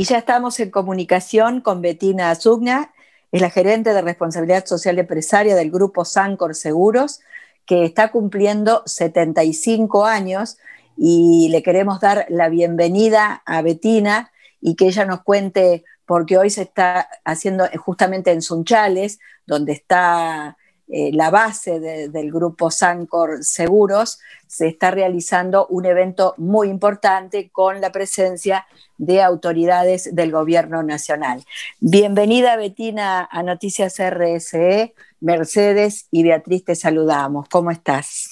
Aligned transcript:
Y 0.00 0.04
ya 0.04 0.16
estamos 0.16 0.58
en 0.60 0.70
comunicación 0.70 1.60
con 1.60 1.82
Betina 1.82 2.30
Azugna, 2.30 2.90
es 3.32 3.42
la 3.42 3.50
gerente 3.50 3.92
de 3.92 4.00
responsabilidad 4.00 4.64
social 4.64 4.98
empresaria 4.98 5.54
del 5.54 5.70
grupo 5.70 6.06
Sancor 6.06 6.54
Seguros, 6.54 7.20
que 7.66 7.84
está 7.84 8.10
cumpliendo 8.10 8.82
75 8.86 10.06
años 10.06 10.56
y 10.96 11.50
le 11.50 11.62
queremos 11.62 12.00
dar 12.00 12.24
la 12.30 12.48
bienvenida 12.48 13.42
a 13.44 13.60
Betina 13.60 14.32
y 14.58 14.74
que 14.74 14.86
ella 14.86 15.04
nos 15.04 15.20
cuente, 15.20 15.84
porque 16.06 16.38
hoy 16.38 16.48
se 16.48 16.62
está 16.62 17.06
haciendo 17.26 17.68
justamente 17.76 18.30
en 18.30 18.40
Sunchales, 18.40 19.18
donde 19.46 19.72
está 19.72 20.56
eh, 20.92 21.10
la 21.12 21.30
base 21.30 21.78
del 21.78 22.32
grupo 22.32 22.70
Sancor 22.70 23.44
Seguros, 23.44 24.18
se 24.46 24.66
está 24.66 24.90
realizando 24.90 25.66
un 25.68 25.86
evento 25.86 26.34
muy 26.36 26.68
importante 26.68 27.50
con 27.50 27.80
la 27.80 27.92
presencia 27.92 28.66
de 28.98 29.22
autoridades 29.22 30.14
del 30.14 30.32
gobierno 30.32 30.82
nacional. 30.82 31.44
Bienvenida 31.78 32.56
Betina 32.56 33.28
a 33.30 33.42
Noticias 33.44 33.98
RSE, 33.98 34.94
Mercedes 35.20 36.08
y 36.10 36.24
Beatriz 36.24 36.64
te 36.64 36.74
saludamos. 36.74 37.48
¿Cómo 37.48 37.70
estás? 37.70 38.28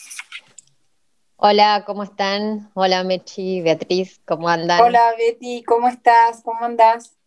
Hola, 1.37 1.84
¿cómo 1.87 2.03
están? 2.03 2.69
Hola 2.75 3.05
Mechi, 3.05 3.62
Beatriz, 3.62 4.20
¿cómo 4.27 4.48
andan? 4.48 4.81
Hola 4.81 5.15
Betty, 5.17 5.62
¿cómo 5.62 5.87
estás? 5.87 6.43
¿Cómo 6.43 6.65
andas? 6.65 7.18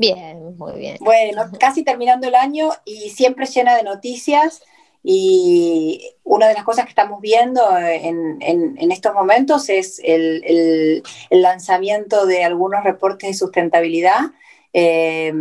Bien, 0.00 0.56
muy 0.56 0.78
bien. 0.78 0.96
Bueno, 1.00 1.50
casi 1.60 1.84
terminando 1.84 2.26
el 2.26 2.34
año 2.34 2.70
y 2.86 3.10
siempre 3.10 3.44
llena 3.46 3.76
de 3.76 3.82
noticias. 3.82 4.62
Y 5.02 6.14
una 6.24 6.48
de 6.48 6.54
las 6.54 6.64
cosas 6.64 6.84
que 6.84 6.90
estamos 6.90 7.20
viendo 7.22 7.62
en, 7.78 8.92
estos 8.92 9.14
momentos 9.14 9.70
es 9.70 10.00
el, 10.04 11.02
lanzamiento 11.30 12.26
de 12.26 12.44
algunos 12.44 12.82
reportes 12.82 13.30
de 13.30 13.34
sustentabilidad. 13.34 14.32
Eh, 14.72 15.32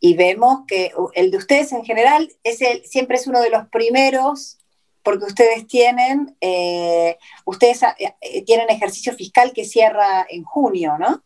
y 0.00 0.14
vemos 0.14 0.60
que 0.66 0.92
el 1.14 1.30
de 1.30 1.36
ustedes 1.36 1.72
en 1.72 1.84
general 1.84 2.30
es 2.42 2.60
el, 2.62 2.84
siempre 2.84 3.16
es 3.16 3.26
uno 3.26 3.40
de 3.40 3.50
los 3.50 3.68
primeros 3.68 4.58
porque 5.02 5.24
ustedes 5.24 5.66
tienen, 5.66 6.36
eh, 6.40 7.16
ustedes 7.44 7.82
eh, 7.82 8.42
tienen 8.44 8.70
ejercicio 8.70 9.14
fiscal 9.14 9.52
que 9.52 9.64
cierra 9.64 10.26
en 10.28 10.44
junio, 10.44 10.96
¿no? 10.98 11.22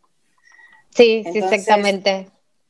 Sí, 0.95 1.25
sí, 1.33 1.39
exactamente. 1.39 2.29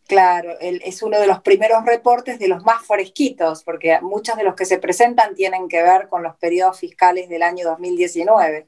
Claro, 0.08 0.56
es 0.58 1.02
uno 1.02 1.20
de 1.20 1.26
los 1.26 1.42
primeros 1.42 1.84
reportes 1.84 2.38
de 2.38 2.48
los 2.48 2.64
más 2.64 2.82
fresquitos, 2.86 3.62
porque 3.62 4.00
muchos 4.00 4.38
de 4.38 4.42
los 4.42 4.54
que 4.54 4.64
se 4.64 4.78
presentan 4.78 5.34
tienen 5.34 5.68
que 5.68 5.82
ver 5.82 6.08
con 6.08 6.22
los 6.22 6.34
periodos 6.36 6.80
fiscales 6.80 7.28
del 7.28 7.42
año 7.42 7.66
2019. 7.66 8.66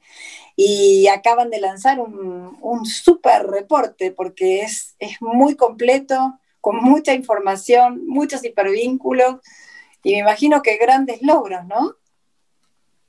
Y 0.54 1.08
acaban 1.08 1.48
de 1.48 1.58
lanzar 1.58 1.98
un, 1.98 2.58
un 2.60 2.84
súper 2.84 3.46
reporte, 3.46 4.10
porque 4.10 4.60
es, 4.60 4.96
muy 5.20 5.56
completo, 5.56 6.38
con 6.60 6.76
mucha 6.76 7.14
información, 7.14 8.06
muchos 8.06 8.44
hipervínculos, 8.44 9.36
y 10.02 10.12
me 10.12 10.18
imagino 10.18 10.60
que 10.60 10.76
grandes 10.76 11.22
logros, 11.22 11.64
¿no? 11.64 11.96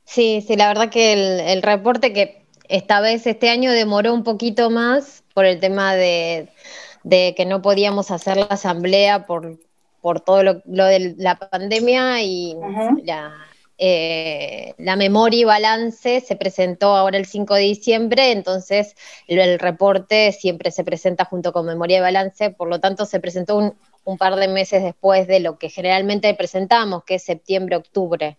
Sí, 0.05 0.41
sí, 0.47 0.55
la 0.55 0.69
verdad 0.69 0.89
que 0.89 1.51
el 1.51 1.61
reporte 1.61 2.13
que 2.13 2.45
esta 2.69 3.01
vez, 3.01 3.27
este 3.27 3.49
año, 3.49 3.73
demoró 3.73 4.13
un 4.13 4.23
poquito 4.23 4.69
más 4.69 5.21
por 5.33 5.45
el 5.45 5.59
tema 5.59 5.95
de 5.95 6.47
de 7.03 7.33
que 7.35 7.45
no 7.45 7.61
podíamos 7.61 8.11
hacer 8.11 8.37
la 8.37 8.45
asamblea 8.45 9.25
por, 9.25 9.57
por 10.01 10.21
todo 10.21 10.43
lo, 10.43 10.85
de 10.85 11.15
la 11.17 11.37
pandemia 11.37 12.21
y 12.21 12.55
eh, 13.83 14.75
la, 14.77 14.95
memoria 14.95 15.39
y 15.39 15.43
balance 15.43 16.19
se 16.21 16.35
presentó 16.35 16.95
ahora 16.95 17.17
el 17.17 17.25
5 17.25 17.55
de 17.55 17.61
diciembre, 17.61 18.31
entonces 18.31 18.95
el, 19.27 19.57
reporte 19.57 20.31
siempre 20.33 20.69
se 20.69 20.83
presenta 20.83 21.25
junto 21.25 21.51
con 21.51 21.65
memoria 21.65 21.97
y 21.97 22.01
balance, 22.01 22.51
por 22.51 22.67
lo 22.67 22.79
tanto 22.79 23.05
se 23.05 23.19
presentó 23.19 23.57
un, 23.57 24.17
par 24.17 24.35
de 24.35 24.47
meses 24.47 24.83
después 24.83 25.27
de 25.27 25.39
lo 25.39 25.57
que 25.57 25.69
generalmente 25.69 26.31
presentamos, 26.35 27.03
que 27.05 27.15
es 27.15 27.23
septiembre-octubre. 27.23 28.37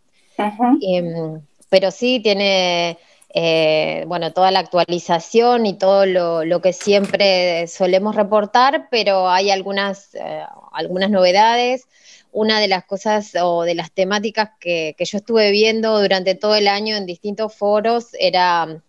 Em, 0.80 1.40
pero 1.68 1.90
sí 1.90 2.20
tiene 2.20 2.98
eh, 3.34 4.04
bueno, 4.08 4.32
toda 4.32 4.50
la 4.50 4.58
actualización 4.60 5.64
y 5.64 5.78
todo 5.78 6.04
lo, 6.04 6.60
que 6.60 6.72
siempre 6.74 7.66
solemos 7.66 8.14
reportar, 8.14 8.88
pero 8.90 9.28
hay 9.30 9.50
algunas, 9.50 10.14
eh, 10.14 10.42
algunas 10.72 11.10
novedades. 11.10 11.86
Una 12.30 12.60
de 12.60 12.68
las 12.68 12.84
cosas 12.84 13.32
o 13.40 13.62
de 13.64 13.74
las 13.74 13.92
temáticas 13.92 14.50
que, 14.60 14.94
yo 14.98 15.18
estuve 15.18 15.50
viendo 15.50 16.00
durante 16.00 16.34
todo 16.34 16.54
el 16.56 16.68
año 16.68 16.96
en 16.96 17.06
distintos 17.06 17.54
foros 17.54 18.08
era 18.18 18.82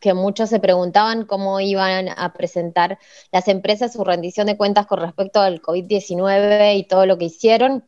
que 0.00 0.14
muchos 0.14 0.50
se 0.50 0.60
preguntaban 0.60 1.24
cómo 1.24 1.60
iban 1.60 2.08
a 2.08 2.32
presentar 2.32 2.98
las 3.32 3.48
empresas 3.48 3.92
su 3.92 4.04
rendición 4.04 4.46
de 4.46 4.56
cuentas 4.56 4.86
con 4.86 5.00
respecto 5.00 5.40
al 5.40 5.62
COVID-19 5.62 6.76
y 6.76 6.84
todo 6.84 7.06
lo 7.06 7.18
que 7.18 7.26
hicieron. 7.26 7.84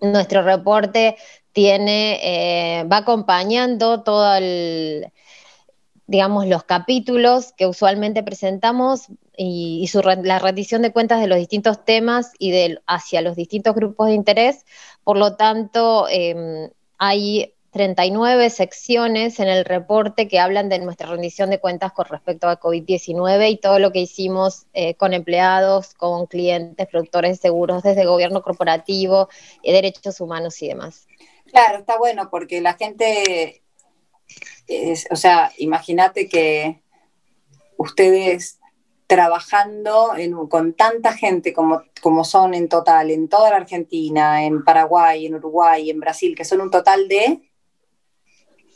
Nuestro 0.00 0.42
reporte 0.42 1.16
tiene, 1.52 2.80
eh, 2.80 2.84
va 2.84 2.98
acompañando 2.98 4.02
todo 4.02 4.34
el, 4.34 5.10
digamos, 6.06 6.46
los 6.46 6.64
capítulos 6.64 7.52
que 7.52 7.66
usualmente 7.66 8.22
presentamos 8.22 9.08
y, 9.36 9.88
la 10.22 10.38
rendición 10.38 10.82
de 10.82 10.92
cuentas 10.92 11.20
de 11.20 11.26
los 11.26 11.38
distintos 11.38 11.84
temas 11.84 12.32
y 12.38 12.76
hacia 12.86 13.22
los 13.22 13.36
distintos 13.36 13.74
grupos 13.74 14.08
de 14.08 14.14
interés. 14.14 14.64
Por 15.02 15.16
lo 15.16 15.36
tanto, 15.36 16.06
em, 16.08 16.70
hay 16.98 17.54
39 17.70 18.50
secciones 18.50 19.40
en 19.40 19.48
el 19.48 19.64
reporte 19.64 20.28
que 20.28 20.38
hablan 20.38 20.68
de 20.68 20.78
nuestra 20.78 21.08
rendición 21.08 21.50
de 21.50 21.58
cuentas 21.58 21.92
con 21.92 22.04
respecto 22.04 22.48
a 22.48 22.60
COVID-19 22.60 23.50
y 23.50 23.56
todo 23.56 23.80
lo 23.80 23.90
que 23.90 23.98
hicimos 24.00 24.66
eh, 24.74 24.94
con 24.94 25.12
empleados, 25.12 25.92
con 25.94 26.26
clientes, 26.26 26.86
productores 26.86 27.32
de 27.32 27.48
seguros, 27.48 27.82
desde 27.82 28.04
gobierno 28.04 28.42
corporativo, 28.42 29.28
eh, 29.64 29.72
derechos 29.72 30.20
humanos 30.20 30.62
y 30.62 30.68
demás. 30.68 31.08
Claro, 31.46 31.78
está 31.78 31.98
bueno 31.98 32.30
porque 32.30 32.60
la 32.60 32.74
gente 32.74 33.63
o 35.10 35.16
sea, 35.16 35.52
imagínate 35.58 36.28
que 36.28 36.80
ustedes 37.76 38.58
trabajando 39.06 40.12
con 40.48 40.72
tanta 40.72 41.12
gente 41.12 41.52
como, 41.52 41.82
como 42.00 42.24
son 42.24 42.54
en 42.54 42.68
total, 42.68 43.10
en 43.10 43.28
toda 43.28 43.50
la 43.50 43.56
Argentina, 43.56 44.44
en 44.44 44.64
Paraguay, 44.64 45.26
en 45.26 45.34
Uruguay, 45.34 45.90
en 45.90 46.00
Brasil, 46.00 46.34
que 46.34 46.44
son 46.44 46.60
un 46.60 46.70
total 46.70 47.06
de... 47.08 47.50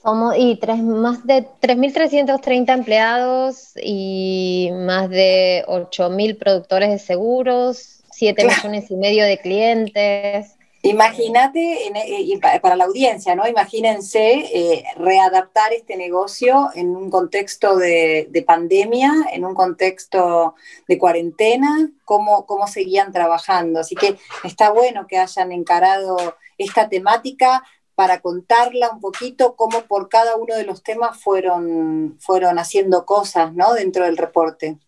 Somos 0.03 0.35
y 0.39 0.57
tres, 0.57 0.79
más 0.79 1.27
de 1.27 1.45
3.330 1.61 2.73
empleados 2.73 3.73
y 3.83 4.71
más 4.73 5.11
de 5.11 5.65
8.000 5.67 6.39
productores 6.39 6.91
de 6.91 6.99
seguros, 6.99 8.05
7 8.13 8.45
millones 8.45 8.91
y 8.91 8.97
medio 8.97 9.25
de 9.25 9.39
clientes. 9.39 10.58
Imagínate, 10.83 11.89
eh, 11.89 12.41
para 12.63 12.77
la 12.77 12.85
audiencia, 12.85 13.35
¿no? 13.35 13.49
Imagínense 13.49 14.47
eh, 14.53 14.85
readaptar 14.97 15.73
este 15.73 15.97
negocio 15.97 16.71
en 16.75 16.95
un 16.95 17.11
contexto 17.11 17.77
de, 17.77 18.45
pandemia, 18.47 19.13
en 19.33 19.45
un 19.45 19.55
contexto 19.55 20.55
de 20.87 20.97
cuarentena, 20.97 21.91
cómo, 22.05 22.47
cómo 22.47 22.69
seguían 22.69 23.13
trabajando. 23.13 23.81
Así 23.81 23.97
que 23.97 24.17
está 24.45 24.71
bueno 24.71 25.09
que 25.09 25.19
hayan 25.19 25.51
encarado 25.51 26.37
esta 26.59 26.89
temática 26.89 27.65
para 27.97 28.21
contarla 28.21 28.91
un 28.91 29.01
poquito, 29.01 29.57
cómo 29.57 29.83
por 29.83 30.09
cada 30.09 30.37
uno 30.37 30.55
de 30.55 30.65
los 30.65 30.85
temas 30.85 31.21
fueron, 31.21 32.17
fueron 32.21 32.61
haciendo 32.61 33.05
cosas, 33.05 33.53
¿no? 33.53 33.75
Dentro 33.75 34.05
del 34.05 34.17
reporte. 34.17 34.79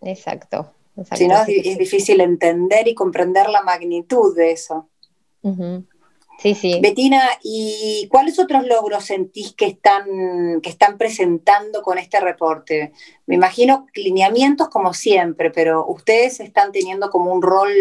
Exacto. 0.00 0.72
Si 1.14 1.28
no, 1.28 1.42
es 1.42 1.76
difícil 1.76 2.22
entender 2.22 2.88
y 2.88 2.94
comprender 2.94 3.50
la 3.50 3.62
magnitud 3.62 4.34
de 4.34 4.52
eso. 4.52 4.88
Sí, 6.38 6.54
sí. 6.54 6.80
Betina, 6.82 7.22
¿y 7.42 8.08
cuáles 8.10 8.38
otros 8.38 8.66
logros 8.66 9.06
sentís 9.06 9.54
que 9.54 9.66
están, 9.66 10.60
que 10.62 10.68
están 10.68 10.98
presentando 10.98 11.80
con 11.80 11.96
este 11.96 12.20
reporte? 12.20 12.92
Me 13.24 13.36
imagino 13.36 13.86
lineamientos 13.94 14.68
como 14.68 14.92
siempre, 14.92 15.50
pero 15.50 15.86
ustedes 15.86 16.40
están 16.40 16.72
teniendo 16.72 17.08
como 17.08 17.32
un 17.32 17.40
rol 17.40 17.72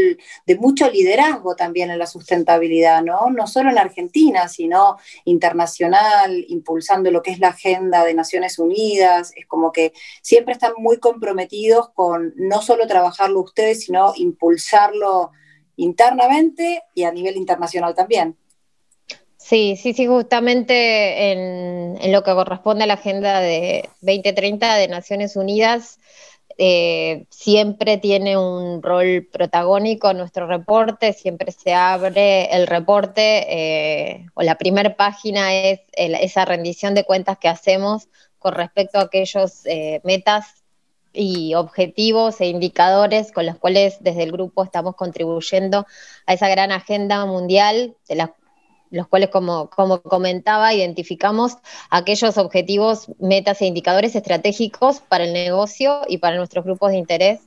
de 0.46 0.56
mucho 0.56 0.90
liderazgo 0.90 1.58
también 1.58 1.92
en 1.92 2.00
la 2.00 2.08
sustentabilidad, 2.08 3.04
¿no? 3.04 3.30
No 3.30 3.46
solo 3.46 3.72
en 3.72 3.78
Argentina, 3.78 4.48
sino 4.48 4.98
internacional, 5.26 6.46
impulsando 6.48 7.12
lo 7.12 7.22
que 7.22 7.32
es 7.32 7.40
la 7.40 7.50
agenda 7.50 8.06
de 8.06 8.14
Naciones 8.14 8.58
Unidas. 8.58 9.34
Es 9.36 9.48
como 9.48 9.74
que 9.74 9.92
siempre 10.22 10.54
están 10.54 10.72
muy 10.78 10.98
comprometidos 11.00 11.90
con 11.90 12.34
no 12.38 12.62
solo 12.62 12.88
trabajarlo 12.88 13.42
ustedes, 13.42 13.84
sino 13.84 14.14
impulsarlo 14.16 15.34
internamente 15.78 16.84
y 16.94 17.04
a 17.04 17.12
nivel 17.12 17.38
internacional 17.38 17.96
también. 17.96 18.38
Sí, 19.38 19.76
sí, 19.76 19.94
sí, 19.94 20.08
justamente 20.08 21.32
en, 21.32 22.12
lo 22.12 22.24
que 22.24 22.34
corresponde 22.34 22.86
a 22.86 22.88
la 22.88 22.96
Agenda 22.96 23.42
de 23.42 23.88
2030 24.02 24.76
de 24.76 24.88
Naciones 24.88 25.36
Unidas, 25.36 26.00
eh, 26.58 27.28
siempre 27.30 27.98
tiene 27.98 28.38
un 28.38 28.82
rol 28.82 29.28
protagónico 29.32 30.14
nuestro 30.14 30.48
reporte, 30.48 31.14
siempre 31.14 31.52
se 31.52 31.76
abre 31.76 32.46
el 32.56 32.66
reporte 32.66 33.46
eh, 33.48 34.26
o 34.34 34.42
la 34.42 34.58
primera 34.58 34.96
página 34.96 35.54
es 35.54 35.82
esa 35.94 36.46
rendición 36.46 36.96
de 36.96 37.04
cuentas 37.04 37.38
que 37.38 37.50
hacemos 37.50 38.08
con 38.40 38.54
respecto 38.54 38.98
a 38.98 39.04
aquellos 39.04 39.66
eh, 39.66 40.02
metas 40.04 40.65
y 41.16 41.56
objetivos 41.56 42.42
e 42.42 42.48
indicadores 42.48 43.32
con 43.32 43.46
los 43.46 43.58
cuales 43.58 43.98
desde 44.02 44.24
el 44.24 44.32
grupo 44.32 44.64
estamos 44.64 44.96
contribuyendo 44.96 45.86
a 46.26 46.34
esa 46.34 46.50
gran 46.50 46.72
agenda 46.72 47.26
mundial, 47.26 47.96
de 48.08 48.30
los 48.92 49.08
cuales, 49.08 49.30
como, 49.30 49.70
como 49.70 50.02
comentaba, 50.02 50.74
identificamos 50.74 51.58
aquellos 51.90 52.38
objetivos, 52.38 53.08
metas 53.20 53.62
e 53.62 53.66
indicadores 53.66 54.16
estratégicos 54.16 55.00
para 55.00 55.24
el 55.24 55.34
negocio 55.34 56.02
y 56.08 56.20
para 56.20 56.38
nuestros 56.38 56.66
grupos 56.66 56.92
de 56.92 56.98
interés 56.98 57.40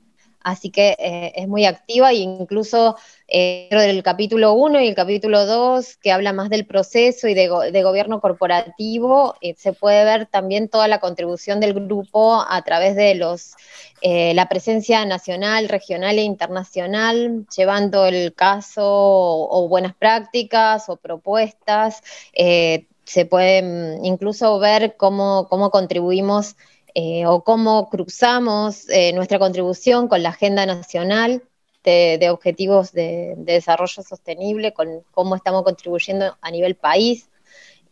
así 0.51 0.71
que 0.71 0.97
eh, 0.99 1.33
es 1.37 1.49
muy 1.49 1.67
activa 1.67 2.11
e 2.11 2.17
incluso 2.17 2.97
eh, 3.29 3.69
dentro 3.71 3.87
del 3.87 4.03
capítulo 4.03 4.55
1 4.55 4.81
y 4.81 4.89
el 4.89 4.95
capítulo 4.95 5.45
2, 5.45 5.97
que 5.97 6.11
habla 6.11 6.33
más 6.33 6.49
del 6.49 6.67
proceso 6.67 7.29
y 7.29 7.35
de, 7.35 7.49
gobierno 7.49 8.21
corporativo, 8.21 9.35
eh, 9.41 9.55
se 9.59 9.73
puede 9.73 10.05
ver 10.05 10.27
también 10.27 10.69
toda 10.69 10.89
la 10.89 11.01
contribución 11.01 11.61
del 11.61 11.75
grupo 11.75 12.43
a 12.49 12.63
través 12.63 12.97
de 12.97 13.15
los, 13.15 13.55
la 14.03 14.49
presencia 14.49 15.05
nacional, 15.05 15.69
regional 15.69 16.19
e 16.19 16.23
internacional, 16.23 17.47
llevando 17.55 18.07
el 18.07 18.33
caso 18.35 18.85
o, 18.85 19.69
buenas 19.69 19.95
prácticas 19.95 20.89
o 20.89 20.97
propuestas. 20.97 22.03
se 22.35 23.25
puede 23.27 23.99
incluso 24.03 24.59
ver 24.59 24.97
cómo, 24.97 25.47
cómo 25.49 25.71
contribuimos 25.71 26.57
eh, 26.95 27.27
o 27.27 27.43
cómo 27.45 27.89
cruzamos 27.91 28.89
eh, 28.89 29.13
nuestra 29.13 29.39
contribución 29.39 30.09
con 30.09 30.23
la 30.23 30.31
Agenda 30.31 30.67
Nacional 30.67 31.43
de, 31.85 32.31
Objetivos 32.31 32.93
de, 32.93 33.35
Desarrollo 33.39 34.03
Sostenible, 34.03 34.73
con 34.73 35.03
cómo 35.11 35.37
estamos 35.37 35.63
contribuyendo 35.63 36.37
a 36.41 36.51
nivel 36.51 36.75
país, 36.75 37.29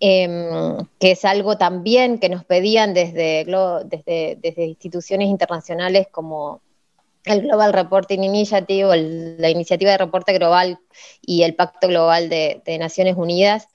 em, 0.00 0.76
que 0.98 1.12
es 1.12 1.24
algo 1.24 1.56
también 1.56 2.18
que 2.18 2.28
nos 2.28 2.44
pedían 2.44 2.92
desde, 2.92 3.46
desde, 3.86 4.64
instituciones 4.66 5.28
internacionales 5.28 6.08
como 6.10 6.60
el 7.24 7.42
Global 7.42 7.72
Reporting 7.72 8.20
Initiative, 8.22 8.96
la 9.38 9.50
iniciativa 9.50 9.92
de 9.92 9.98
reporte 9.98 10.32
global 10.34 10.78
y 11.22 11.42
el 11.42 11.54
Pacto 11.54 11.88
Global 11.88 12.28
de, 12.28 12.76
Naciones 12.78 13.16
Unidas. 13.16 13.68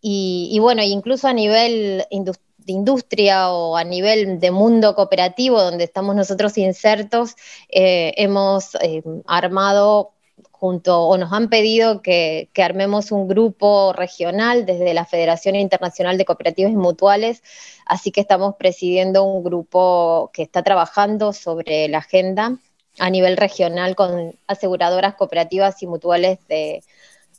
Y, 0.00 0.50
y, 0.52 0.58
bueno, 0.58 0.82
incluso 0.82 1.26
a 1.26 1.32
nivel 1.32 2.04
industrial, 2.10 2.47
de 2.68 2.74
industria 2.74 3.50
o 3.50 3.76
a 3.76 3.82
nivel 3.82 4.38
de 4.40 4.50
mundo 4.50 4.94
cooperativo 4.94 5.60
donde 5.60 5.84
estamos 5.84 6.14
nosotros 6.14 6.58
insertos, 6.58 7.34
eh, 7.70 8.12
hemos 8.16 8.74
eh, 8.76 9.02
armado 9.26 10.12
junto 10.52 11.04
o 11.04 11.16
nos 11.16 11.32
han 11.32 11.48
pedido 11.48 12.02
que, 12.02 12.50
armemos 12.56 13.10
un 13.10 13.26
grupo 13.26 13.94
regional 13.94 14.66
desde 14.66 14.92
la 14.92 15.06
Federación 15.06 15.56
Internacional 15.56 16.18
de 16.18 16.26
Cooperativas 16.26 16.72
y 16.72 16.76
Mutuales, 16.76 17.42
así 17.86 18.10
que 18.10 18.20
estamos 18.20 18.56
presidiendo 18.56 19.24
un 19.24 19.42
grupo 19.42 20.30
que 20.34 20.42
está 20.42 20.62
trabajando 20.62 21.32
sobre 21.32 21.88
la 21.88 21.98
agenda 21.98 22.58
a 22.98 23.08
nivel 23.08 23.36
regional 23.38 23.96
con 23.96 24.34
aseguradoras 24.46 25.14
cooperativas 25.14 25.82
y 25.82 25.86
mutuales 25.86 26.38
de, 26.48 26.82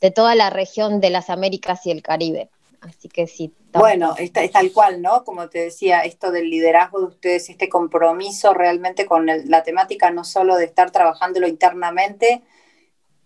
de 0.00 0.10
toda 0.10 0.34
la 0.34 0.50
región 0.50 1.00
de 1.00 1.10
las 1.10 1.30
Américas 1.30 1.86
y 1.86 1.92
el 1.92 2.02
Caribe. 2.02 2.48
Así 2.80 3.08
que 3.08 3.26
sí. 3.26 3.54
Bueno, 3.72 4.14
es, 4.18 4.32
tal 4.32 4.72
cual, 4.72 5.02
¿no? 5.02 5.24
Como 5.24 5.48
te 5.48 5.58
decía, 5.58 6.00
esto 6.00 6.30
del 6.30 6.48
liderazgo 6.48 7.00
de 7.00 7.06
ustedes, 7.06 7.50
este 7.50 7.68
compromiso 7.68 8.54
realmente 8.54 9.06
con 9.06 9.26
la 9.26 9.62
temática, 9.62 10.10
no 10.10 10.24
solo 10.24 10.56
de 10.56 10.64
estar 10.64 10.90
trabajándolo 10.90 11.46
internamente, 11.46 12.42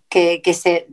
que, 0.08 0.54
se 0.54 0.86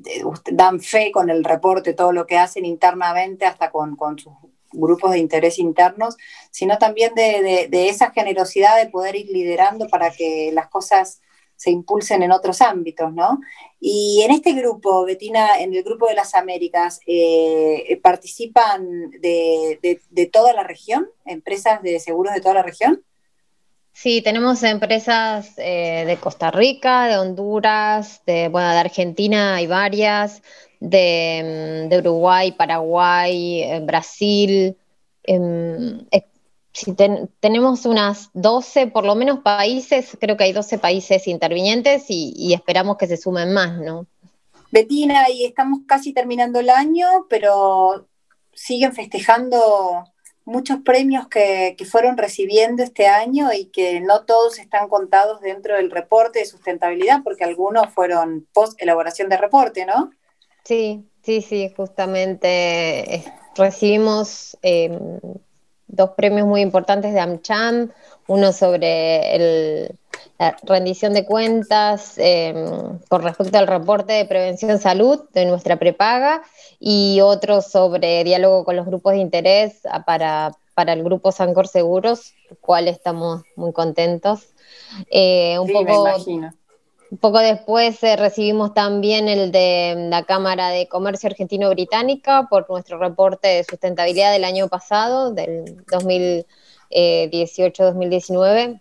dan 0.51 0.79
fe 0.79 1.11
con 1.11 1.29
el 1.29 1.43
reporte, 1.43 1.93
todo 1.93 2.11
lo 2.11 2.25
que 2.25 2.37
hacen 2.37 2.65
internamente, 2.65 3.45
hasta 3.45 3.69
con, 3.69 3.97
sus 4.17 4.33
grupos 4.71 5.11
de 5.11 5.19
interés 5.19 5.59
internos, 5.59 6.17
sino 6.49 6.77
también 6.77 7.13
de, 7.13 7.67
de, 7.69 7.89
esa 7.89 8.11
generosidad 8.11 8.77
de 8.77 8.89
poder 8.89 9.15
ir 9.15 9.27
liderando 9.29 9.87
para 9.89 10.11
que 10.11 10.51
las 10.53 10.69
cosas 10.69 11.21
se 11.61 11.69
impulsen 11.69 12.23
en 12.23 12.31
otros 12.31 12.59
ámbitos, 12.59 13.13
¿no? 13.13 13.39
Y 13.79 14.23
en 14.25 14.31
este 14.31 14.53
grupo, 14.53 15.05
Betina, 15.05 15.59
en 15.59 15.75
el 15.75 15.83
grupo 15.83 16.07
de 16.07 16.15
las 16.15 16.33
Américas, 16.33 16.99
eh, 17.05 17.99
¿participan 18.01 19.11
de, 19.21 20.29
toda 20.33 20.53
la 20.53 20.63
región, 20.63 21.07
empresas 21.23 21.83
de 21.83 21.99
seguros 21.99 22.33
de 22.33 22.41
toda 22.41 22.55
la 22.55 22.63
región? 22.63 23.03
Sí, 23.93 24.23
tenemos 24.23 24.63
empresas 24.63 25.53
eh, 25.57 26.03
de 26.07 26.17
Costa 26.17 26.49
Rica, 26.49 27.05
de 27.05 27.19
Honduras, 27.19 28.23
de, 28.25 28.47
bueno, 28.47 28.71
de 28.71 28.79
Argentina 28.79 29.57
hay 29.57 29.67
varias, 29.67 30.41
de, 30.79 31.87
mm, 31.91 31.95
Uruguay, 31.95 32.53
Paraguay, 32.53 33.61
eh, 33.61 33.81
Brasil, 33.85 34.75
em, 35.25 36.07
si 36.73 36.95
tenemos 37.39 37.85
unas 37.85 38.29
12, 38.33 38.87
por 38.87 39.05
lo 39.05 39.15
menos 39.15 39.39
países, 39.39 40.17
creo 40.19 40.37
que 40.37 40.45
hay 40.45 40.53
12 40.53 40.77
países 40.77 41.27
intervinientes 41.27 42.05
y, 42.07 42.53
esperamos 42.53 42.97
que 42.97 43.07
se 43.07 43.17
sumen 43.17 43.53
más, 43.53 43.77
¿no? 43.77 44.07
Betina, 44.71 45.29
y 45.29 45.43
estamos 45.43 45.79
casi 45.85 46.13
terminando 46.13 46.59
el 46.59 46.69
año, 46.69 47.07
pero 47.29 48.07
siguen 48.53 48.93
festejando 48.93 50.05
muchos 50.45 50.79
premios 50.79 51.27
que, 51.27 51.75
fueron 51.89 52.17
recibiendo 52.17 52.83
este 52.83 53.07
año 53.07 53.51
y 53.51 53.65
que 53.65 53.99
no 53.99 54.23
todos 54.23 54.57
están 54.57 54.87
contados 54.87 55.41
dentro 55.41 55.75
del 55.75 55.91
reporte 55.91 56.39
de 56.39 56.45
sustentabilidad, 56.45 57.21
porque 57.23 57.43
algunos 57.43 57.93
fueron 57.93 58.47
post 58.53 58.81
elaboración 58.81 59.27
de 59.27 59.37
reporte, 59.37 59.85
¿no? 59.85 60.11
Sí, 60.63 61.05
sí, 61.21 61.41
sí, 61.41 61.73
justamente 61.75 63.15
eh, 63.15 63.33
recibimos 63.55 64.57
em, 64.61 65.19
dos 65.91 66.11
premios 66.11 66.47
muy 66.47 66.61
importantes 66.61 67.13
de 67.13 67.19
AmCham, 67.19 67.91
uno 68.27 68.53
sobre 68.53 69.93
la 70.39 70.57
rendición 70.63 71.13
de 71.13 71.25
cuentas 71.25 72.13
em, 72.17 72.97
con 73.09 73.21
respecto 73.21 73.57
al 73.57 73.67
reporte 73.67 74.13
de 74.13 74.25
prevención 74.25 74.79
salud 74.79 75.21
de 75.33 75.45
nuestra 75.45 75.77
prepaga 75.77 76.41
y 76.79 77.19
otro 77.21 77.61
sobre 77.61 78.23
diálogo 78.23 78.63
con 78.63 78.75
los 78.75 78.85
grupos 78.85 79.13
de 79.13 79.19
interés 79.19 79.81
para, 80.05 80.51
el 80.75 81.03
grupo 81.03 81.31
Sancor 81.31 81.67
Seguros, 81.67 82.33
cual 82.59 82.87
estamos 82.87 83.43
muy 83.55 83.71
contentos. 83.71 84.47
Eh, 85.11 85.59
un 85.59 85.67
poco, 85.71 85.83
me 85.83 85.93
imagino. 85.93 86.51
Poco 87.19 87.39
después 87.39 88.01
eh, 88.03 88.15
recibimos 88.15 88.73
también 88.73 89.27
el 89.27 89.51
de 89.51 90.07
la 90.09 90.23
Cámara 90.23 90.69
de 90.69 90.87
Comercio 90.87 91.27
Argentino-Británica 91.27 92.47
por 92.49 92.69
nuestro 92.69 92.99
reporte 92.99 93.49
de 93.49 93.65
sustentabilidad 93.65 94.31
del 94.31 94.45
año 94.45 94.69
pasado, 94.69 95.33
del 95.33 95.83
2018-2019. 95.87 98.79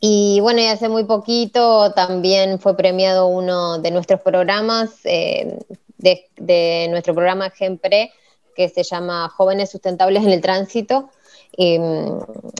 Y 0.00 0.40
bueno, 0.40 0.60
hace 0.68 0.88
muy 0.88 1.04
poquito 1.04 1.92
también 1.92 2.58
fue 2.58 2.76
premiado 2.76 3.28
uno 3.28 3.78
de 3.78 3.92
nuestros 3.92 4.20
programas, 4.22 4.90
eh, 5.04 5.56
de, 5.98 6.88
nuestro 6.90 7.14
programa 7.14 7.50
GEMPRE, 7.50 8.10
que 8.56 8.68
se 8.68 8.82
llama 8.82 9.28
Jóvenes 9.28 9.70
Sustentables 9.70 10.24
en 10.24 10.30
el 10.30 10.40
Tránsito, 10.40 11.10
mm, 11.56 12.10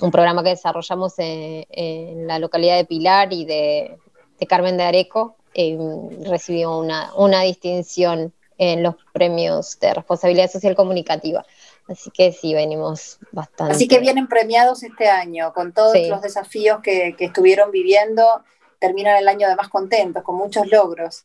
un 0.03 0.11
programa 0.13 0.45
que 0.45 0.51
desarrollamos 0.51 1.15
en 1.19 2.29
la 2.29 2.39
localidad 2.39 2.77
de 2.77 2.85
Pilar 2.85 3.33
y 3.33 3.45
de 3.45 3.99
de 4.41 4.47
Carmen 4.47 4.77
de 4.77 4.85
Areco, 4.85 5.37
eh, 5.55 5.79
recibió 6.25 6.79
una, 6.79 7.13
una 7.15 7.43
distinción 7.43 8.33
en 8.57 8.83
los 8.83 8.95
premios 9.13 9.79
de 9.81 9.95
responsabilidad 9.95 10.51
social 10.51 10.75
comunicativa. 10.75 11.45
Así 11.89 12.11
que 12.11 12.33
sí, 12.33 12.55
venimos 12.55 13.19
bastante. 13.33 13.75
Así 13.75 13.89
que 13.89 13.99
vienen 13.99 14.29
premiados 14.29 14.83
este 14.83 15.09
año, 15.09 15.53
con 15.53 15.73
todos 15.73 15.97
los 16.09 16.23
desafíos 16.23 16.81
que, 16.83 17.17
estuvieron 17.19 17.71
viviendo, 17.71 18.45
terminan 18.79 19.17
el 19.17 19.29
año 19.29 19.47
además 19.47 19.69
contentos, 19.69 20.23
con 20.23 20.37
muchos 20.37 20.67
logros. 20.69 21.25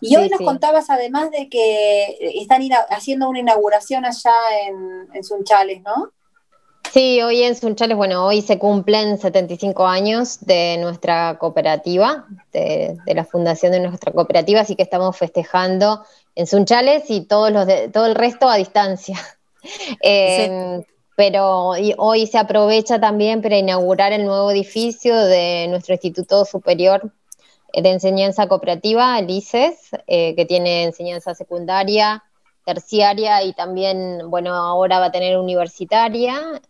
Y 0.00 0.16
hoy 0.16 0.28
nos 0.28 0.40
contabas 0.40 0.88
además 0.88 1.30
de 1.30 1.48
que 1.48 2.16
están 2.40 2.62
haciendo 2.90 3.28
una 3.28 3.40
inauguración 3.40 4.04
allá 4.04 4.34
en, 4.66 5.08
en 5.12 5.24
Sunchales, 5.24 5.82
¿no? 5.82 6.12
Sí, 6.92 7.20
hoy 7.22 7.42
en 7.42 7.54
Sunchales, 7.54 7.96
bueno, 7.96 8.24
hoy 8.26 8.40
se 8.40 8.58
cumplen 8.58 9.18
75 9.18 9.86
años 9.86 10.40
de 10.40 10.78
nuestra 10.78 11.36
cooperativa, 11.38 12.26
de, 12.52 12.96
la 13.06 13.24
fundación 13.24 13.72
de 13.72 13.80
nuestra 13.80 14.12
cooperativa, 14.12 14.60
así 14.60 14.74
que 14.74 14.84
estamos 14.84 15.16
festejando 15.16 16.02
en 16.34 16.46
Sunchales 16.46 17.04
y 17.10 17.22
todos 17.22 17.52
los 17.52 17.66
de, 17.66 17.88
todo 17.88 18.06
el 18.06 18.14
resto 18.14 18.48
a 18.48 18.56
distancia. 18.56 19.18
Em, 20.00 20.84
pero 21.16 21.72
hoy 21.98 22.26
se 22.28 22.38
aprovecha 22.38 23.00
también 23.00 23.42
para 23.42 23.58
inaugurar 23.58 24.12
el 24.12 24.24
nuevo 24.24 24.52
edificio 24.52 25.16
de 25.16 25.66
nuestro 25.68 25.94
Instituto 25.94 26.44
Superior 26.44 27.12
de 27.74 27.90
Enseñanza 27.90 28.46
Cooperativa, 28.46 29.18
el 29.18 29.28
ICES, 29.28 29.90
eh, 30.06 30.34
que 30.36 30.46
tiene 30.46 30.84
enseñanza 30.84 31.34
secundaria, 31.34 32.22
terciaria 32.64 33.42
y 33.42 33.52
también, 33.52 34.30
bueno, 34.30 34.54
ahora 34.54 35.00
va 35.00 35.06
a 35.06 35.12
tener 35.12 35.38
universitaria 35.38 36.60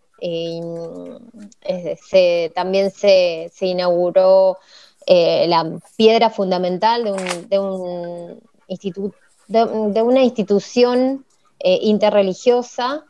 también 2.54 2.90
se, 2.90 3.50
inauguró 3.60 4.58
eh, 5.06 5.46
la 5.48 5.78
piedra 5.96 6.30
fundamental 6.30 7.04
de, 7.04 7.12
un, 7.12 7.48
de, 7.48 7.58
un 7.58 8.40
de, 9.48 10.02
una 10.02 10.22
institución 10.22 11.24
eh, 11.60 11.78
interreligiosa 11.82 13.04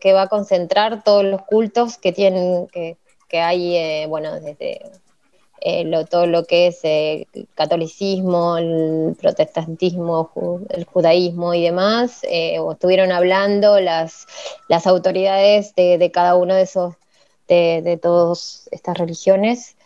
que 0.00 0.12
va 0.12 0.22
a 0.22 0.28
concentrar 0.28 1.02
todos 1.02 1.24
los 1.24 1.42
cultos 1.42 1.98
que 1.98 2.12
tienen 2.12 2.68
que, 2.68 2.96
hay, 3.40 3.76
eh, 3.76 4.06
bueno, 4.08 4.40
desde 4.40 4.80
eh, 5.60 5.84
todo 6.10 6.26
lo 6.26 6.44
que 6.44 6.68
es 6.68 6.80
el 6.82 7.26
catolicismo, 7.54 8.56
el 8.56 9.16
protestantismo, 9.20 10.30
el 10.70 10.84
judaísmo 10.84 11.54
y 11.54 11.62
demás, 11.62 12.22
o 12.60 12.72
estuvieron 12.72 13.12
hablando 13.12 13.80
las, 13.80 14.26
las 14.68 14.86
autoridades 14.86 15.74
de, 15.74 16.10
cada 16.12 16.36
uno 16.36 16.54
de 16.54 16.62
esos, 16.62 16.94
de, 17.48 17.82
de 17.82 17.96
todas 17.96 18.68
estas 18.72 18.98
religiones. 18.98 19.76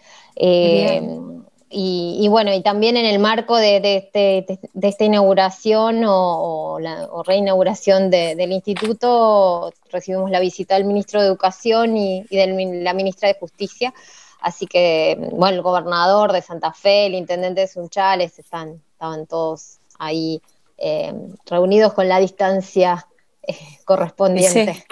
Y, 1.71 2.27
bueno, 2.29 2.55
y 2.55 2.63
también 2.63 2.97
en 2.97 3.05
el 3.05 3.19
marco 3.19 3.57
de, 3.57 3.77
este, 3.97 4.59
de, 4.73 4.89
esta 4.89 5.05
inauguración 5.05 6.03
o, 6.07 6.79
la, 6.81 7.09
reinauguración 7.27 8.11
del 8.11 8.53
instituto, 8.53 9.73
recibimos 9.91 10.31
la 10.31 10.41
visita 10.41 10.77
del 10.77 10.85
ministro 10.85 11.21
de 11.21 11.27
Educación 11.27 11.97
y, 11.97 12.25
de 12.31 12.81
la 12.83 12.95
ministra 12.95 13.29
de 13.29 13.39
Justicia. 13.39 13.93
Así 14.41 14.67
que, 14.67 15.17
bueno, 15.33 15.57
el 15.57 15.63
gobernador 15.63 16.33
de 16.33 16.43
Santa 16.43 16.73
Fe, 16.73 17.07
el 17.07 17.15
intendente 17.15 17.63
de 17.63 17.67
Sunchales, 17.67 18.39
están, 18.39 18.83
estaban 18.93 19.27
todos 19.27 19.79
ahí 19.99 20.41
eh, 20.77 21.13
reunidos 21.47 21.93
con 21.93 22.09
la 22.09 22.21
distancia 22.21 23.07
eh, 23.43 23.57
correspondiente. 23.85 24.85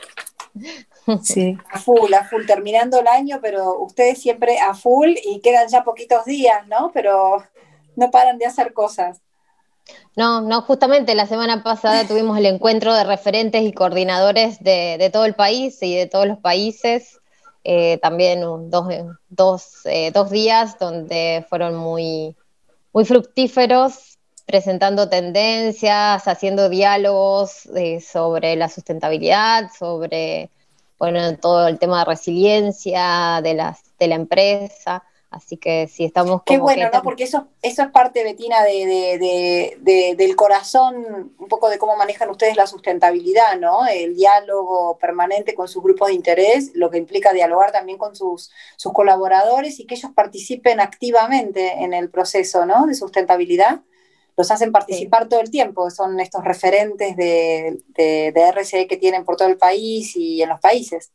Sí. 1.23 1.57
A 1.71 1.79
full, 1.79 2.13
a 2.15 2.25
full, 2.25 2.47
terminando 2.47 2.99
el 2.99 3.07
año, 3.07 3.39
pero 3.41 3.79
ustedes 3.79 4.21
siempre 4.21 4.59
a 4.59 4.75
full 4.75 5.15
y 5.25 5.39
quedan 5.39 5.69
ya 5.69 5.85
poquitos 5.85 6.25
días, 6.25 6.67
¿no? 6.67 6.91
Pero 6.93 7.45
no 7.95 8.11
paran 8.11 8.39
de 8.39 8.47
hacer 8.47 8.73
cosas. 8.73 9.21
No, 10.17 10.41
no, 10.41 10.63
justamente 10.63 11.15
la 11.15 11.27
semana 11.27 11.63
pasada 11.63 12.07
tuvimos 12.07 12.39
el 12.39 12.47
encuentro 12.47 12.95
de 12.95 13.05
referentes 13.05 13.63
y 13.63 13.73
coordinadores 13.73 14.63
de, 14.63 15.11
todo 15.13 15.27
el 15.27 15.35
país 15.35 15.83
y 15.83 15.95
de 15.95 16.07
todos 16.07 16.27
los 16.27 16.39
países. 16.39 17.21
Eh, 17.69 17.99
también 17.99 18.43
dos, 18.71 18.87
dos, 19.29 19.87
eh, 19.87 20.13
dos, 20.13 20.31
días 20.31 20.79
donde 20.79 21.45
fueron 21.49 21.75
muy, 21.75 22.37
muy 22.93 23.05
fructíferos, 23.05 24.19
presentando 24.47 25.09
tendencias, 25.09 26.29
haciendo 26.29 26.69
diálogos 26.69 27.67
eh, 27.75 28.01
sobre 28.01 28.55
la 28.55 28.69
sustentabilidad, 28.69 29.69
sobre 29.77 30.49
bueno, 30.97 31.37
todo 31.39 31.67
el 31.67 31.81
tema 31.81 31.99
de 31.99 32.05
resiliencia 32.05 33.41
de, 33.43 33.55
las, 33.55 33.81
de 33.99 34.07
la 34.07 34.15
empresa. 34.15 35.03
Así 35.31 35.57
que 35.57 35.89
sí, 35.89 36.05
estamos 36.05 36.43
Qué 36.47 36.59
bueno, 36.59 36.89
¿no? 36.93 37.03
Porque 37.03 37.25
eso, 37.25 37.49
eso 37.61 37.83
es 37.83 37.91
parte, 37.91 38.23
Betina, 38.23 38.63
de, 38.63 40.15
del 40.17 40.37
corazón, 40.37 41.35
un 41.39 41.49
poco 41.49 41.69
de 41.69 41.79
cómo 41.79 41.97
manejan 41.97 42.31
ustedes 42.31 42.57
la 42.57 42.67
sustentabilidad, 42.67 43.59
¿no? 43.59 43.87
El 43.87 44.15
diálogo 44.15 44.99
permanente 44.99 45.55
con 45.55 45.69
sus 45.69 45.83
grupos 45.83 46.09
de 46.09 46.15
interés, 46.15 46.71
lo 46.75 46.91
que 46.91 46.99
implica 46.99 47.33
dialogar 47.33 47.73
también 47.73 47.99
con 47.99 48.15
sus, 48.15 48.51
sus 48.77 48.93
colaboradores 48.93 49.81
y 49.81 49.87
que 49.87 49.97
ellos 49.97 50.13
participen 50.15 50.81
activamente 50.81 51.73
en 51.83 51.93
el 51.93 52.09
proceso, 52.09 52.65
¿no? 52.65 52.87
De 52.87 52.95
sustentabilidad 52.95 53.81
los 54.37 54.51
hacen 54.51 54.71
participar 54.71 55.29
todo 55.29 55.41
el 55.41 55.51
tiempo, 55.51 55.91
son 55.91 56.21
estos 56.21 56.45
referentes 56.45 57.17
de, 57.17 57.79
de, 57.89 58.53
RCE 58.53 58.87
que 58.87 58.99
tienen 58.99 59.25
por 59.25 59.37
todo 59.37 59.49
el 59.49 59.57
país 59.57 60.15
y 60.15 60.43
en 60.43 60.51
los 60.51 60.61
países. 60.61 61.11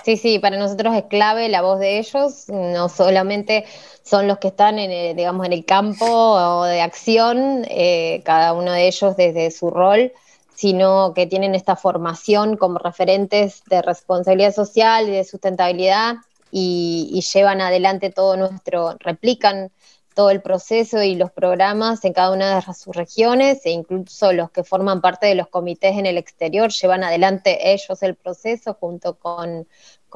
Sí, 0.00 0.16
sí, 0.16 0.38
para 0.38 0.56
nosotros 0.56 0.94
es 0.94 1.04
clave 1.04 1.48
la 1.48 1.60
voz 1.60 1.80
de 1.80 1.98
ellos, 1.98 2.44
no 2.48 2.88
solamente 2.88 3.64
son 4.02 4.26
los 4.26 4.38
que 4.38 4.48
están 4.48 4.78
en 4.78 4.90
el, 4.90 5.16
digamos, 5.16 5.44
en 5.46 5.52
el 5.52 5.64
campo 5.64 6.64
de 6.64 6.80
acción, 6.80 7.64
eh, 7.68 8.22
cada 8.24 8.54
uno 8.54 8.72
de 8.72 8.86
ellos 8.86 9.16
desde 9.16 9.50
su 9.50 9.70
rol, 9.70 10.12
sino 10.54 11.12
que 11.14 11.26
tienen 11.26 11.54
esta 11.54 11.76
formación 11.76 12.56
como 12.56 12.78
referentes 12.78 13.62
de 13.66 13.82
responsabilidad 13.82 14.54
social 14.54 15.08
y 15.08 15.12
de 15.12 15.24
sustentabilidad 15.24 16.16
y, 16.50 17.10
y 17.12 17.20
llevan 17.20 17.60
adelante 17.60 18.10
todo 18.10 18.36
nuestro, 18.36 18.96
replican 19.00 19.70
todo 20.18 20.30
el 20.30 20.42
proceso 20.42 21.00
y 21.00 21.14
los 21.14 21.30
programas 21.30 22.04
en 22.04 22.12
cada 22.12 22.32
una 22.32 22.56
de 22.56 22.74
sus 22.74 22.96
regiones 22.96 23.64
e 23.64 23.70
incluso 23.70 24.32
los 24.32 24.50
que 24.50 24.64
forman 24.64 25.00
parte 25.00 25.26
de 25.26 25.36
los 25.36 25.46
comités 25.46 25.96
en 25.96 26.06
el 26.06 26.18
exterior 26.18 26.72
llevan 26.72 27.04
adelante 27.04 27.72
ellos 27.72 28.02
el 28.02 28.16
proceso 28.16 28.74
junto 28.74 29.14
con, 29.14 29.68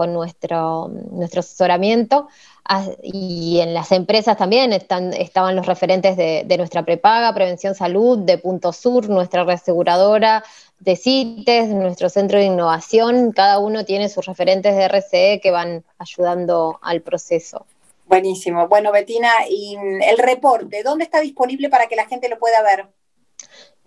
nuestro, 0.09 0.88
nuestro 0.88 1.38
asesoramiento. 1.38 2.26
Ah, 2.64 2.85
y 3.00 3.61
en 3.61 3.75
las 3.75 3.92
empresas 3.92 4.37
también 4.37 4.73
están, 4.73 5.12
estaban 5.12 5.54
los 5.54 5.66
referentes 5.66 6.16
de, 6.16 6.56
nuestra 6.59 6.85
prepaga, 6.85 7.32
Prevención 7.32 7.76
Salud, 7.76 8.18
de 8.18 8.38
Punto 8.38 8.73
Sur, 8.73 9.09
nuestra 9.09 9.44
reaseguradora, 9.44 10.42
de 10.80 10.97
CITES, 10.97 11.68
nuestro 11.68 12.09
centro 12.09 12.40
de 12.40 12.47
innovación. 12.47 13.30
Cada 13.30 13.61
uno 13.61 13.85
tiene 13.85 14.09
sus 14.09 14.26
referentes 14.26 14.75
de 14.75 14.88
RCE 14.88 15.40
que 15.40 15.52
van 15.52 15.85
ayudando 16.00 16.80
al 16.82 17.02
proceso. 17.02 17.66
Buenísimo. 18.12 18.69
Bueno, 18.69 18.92
Betina, 18.92 19.31
y 19.49 19.75
el 19.75 20.19
reporte, 20.19 20.83
¿dónde 20.83 21.04
está 21.04 21.21
disponible 21.21 21.71
para 21.71 21.87
que 21.87 21.97
la 21.97 22.04
gente 22.04 22.28
lo 22.28 22.38
pueda 22.38 22.61
ver? 22.61 22.88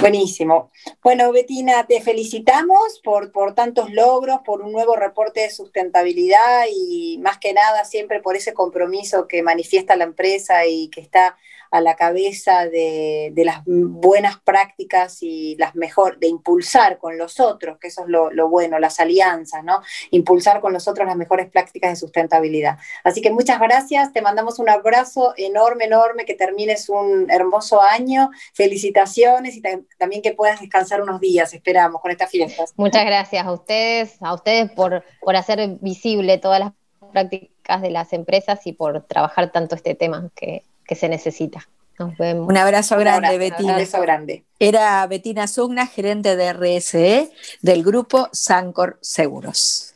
Buenísimo. 0.00 0.70
Bueno, 1.02 1.30
Betina, 1.32 1.86
te 1.86 2.00
felicitamos 2.00 3.00
por, 3.04 3.30
por 3.30 3.54
tantos 3.54 3.90
logros, 3.90 4.40
por 4.44 4.62
un 4.62 4.72
nuevo 4.72 4.96
reporte 4.96 5.40
de 5.40 5.50
sustentabilidad 5.50 6.64
y 6.74 7.18
más 7.22 7.38
que 7.38 7.52
nada 7.52 7.84
siempre 7.84 8.20
por 8.20 8.34
ese 8.34 8.54
compromiso 8.54 9.28
que 9.28 9.42
manifiesta 9.42 9.96
la 9.96 10.04
empresa 10.04 10.66
y 10.66 10.88
que 10.88 11.02
está 11.02 11.36
a 11.72 11.80
la 11.80 11.96
cabeza 11.96 12.66
de, 12.66 13.32
las 13.34 13.62
buenas 13.64 14.38
prácticas 14.44 15.22
y 15.22 15.56
las 15.56 15.74
mejor, 15.74 16.18
de 16.18 16.28
impulsar 16.28 16.98
con 16.98 17.16
los 17.16 17.40
otros, 17.40 17.78
que 17.78 17.88
eso 17.88 18.02
es 18.02 18.08
lo, 18.08 18.48
bueno, 18.48 18.78
las 18.78 19.00
alianzas, 19.00 19.64
¿no? 19.64 19.80
Impulsar 20.10 20.60
con 20.60 20.74
los 20.74 20.86
otros 20.86 21.06
las 21.06 21.16
mejores 21.16 21.50
prácticas 21.50 21.90
de 21.90 21.96
sustentabilidad. 21.96 22.76
Así 23.04 23.22
que 23.22 23.30
muchas 23.30 23.58
gracias, 23.58 24.12
te 24.12 24.20
mandamos 24.20 24.58
un 24.58 24.68
abrazo 24.68 25.32
enorme, 25.38 25.86
enorme, 25.86 26.26
que 26.26 26.34
termines 26.34 26.90
un 26.90 27.30
hermoso 27.30 27.80
año, 27.80 28.30
felicitaciones 28.52 29.56
y 29.56 29.62
también 29.98 30.20
que 30.20 30.34
puedas 30.34 30.60
descansar 30.60 31.00
unos 31.00 31.22
días, 31.22 31.54
esperamos, 31.54 32.02
con 32.02 32.10
estas 32.10 32.30
fiestas. 32.30 32.74
Muchas 32.76 33.06
gracias 33.06 33.46
a 33.46 33.50
ustedes, 33.50 34.18
a 34.20 34.34
ustedes 34.34 34.70
por, 34.72 35.02
por 35.22 35.36
hacer 35.36 35.78
visible 35.80 36.36
todas 36.36 36.60
las 36.60 36.72
prácticas 37.12 37.80
de 37.80 37.90
las 37.90 38.12
empresas 38.12 38.66
y 38.66 38.74
por 38.74 39.04
trabajar 39.04 39.52
tanto 39.52 39.74
este 39.74 39.94
tema 39.94 40.30
que 40.34 40.64
que 40.92 40.96
se 40.96 41.08
necesita. 41.08 41.66
Nos 41.98 42.16
vemos. 42.18 42.46
Un 42.46 42.56
abrazo 42.58 42.98
grande, 42.98 43.38
Betina. 43.38 43.68
Un 43.68 43.74
abrazo 43.76 44.00
grande. 44.02 44.44
Era 44.58 45.06
Betina 45.06 45.46
Sugna, 45.46 45.86
gerente 45.86 46.36
de 46.36 46.52
RSE 46.52 47.30
del 47.62 47.82
grupo 47.82 48.28
Sancor 48.32 48.98
Seguros. 49.00 49.91